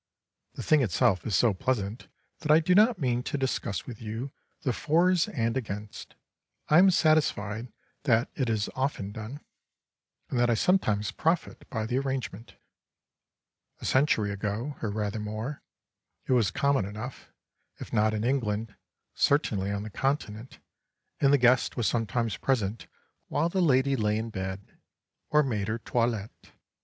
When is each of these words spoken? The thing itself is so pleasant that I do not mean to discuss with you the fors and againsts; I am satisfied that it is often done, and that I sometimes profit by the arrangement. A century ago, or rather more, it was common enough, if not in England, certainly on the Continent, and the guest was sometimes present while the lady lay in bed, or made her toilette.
The 0.55 0.63
thing 0.63 0.81
itself 0.81 1.27
is 1.27 1.35
so 1.35 1.53
pleasant 1.53 2.07
that 2.39 2.49
I 2.49 2.59
do 2.59 2.73
not 2.73 2.97
mean 2.97 3.21
to 3.21 3.37
discuss 3.37 3.85
with 3.85 4.01
you 4.01 4.31
the 4.63 4.73
fors 4.73 5.27
and 5.27 5.55
againsts; 5.55 6.13
I 6.69 6.79
am 6.79 6.89
satisfied 6.89 7.71
that 8.05 8.31
it 8.33 8.49
is 8.49 8.67
often 8.73 9.11
done, 9.11 9.41
and 10.27 10.39
that 10.39 10.49
I 10.49 10.55
sometimes 10.55 11.11
profit 11.11 11.69
by 11.69 11.85
the 11.85 11.99
arrangement. 11.99 12.55
A 13.79 13.85
century 13.85 14.31
ago, 14.31 14.75
or 14.81 14.89
rather 14.89 15.19
more, 15.19 15.61
it 16.25 16.33
was 16.33 16.49
common 16.49 16.85
enough, 16.85 17.31
if 17.77 17.93
not 17.93 18.15
in 18.15 18.23
England, 18.23 18.75
certainly 19.13 19.69
on 19.71 19.83
the 19.83 19.91
Continent, 19.91 20.57
and 21.19 21.31
the 21.31 21.37
guest 21.37 21.77
was 21.77 21.85
sometimes 21.85 22.37
present 22.37 22.87
while 23.27 23.49
the 23.49 23.61
lady 23.61 23.95
lay 23.95 24.17
in 24.17 24.31
bed, 24.31 24.79
or 25.29 25.43
made 25.43 25.67
her 25.67 25.77
toilette. 25.77 26.53